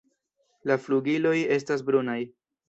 La 0.71 0.77
flugiloj 0.85 1.35
estas 1.59 1.85
brunaj. 1.91 2.17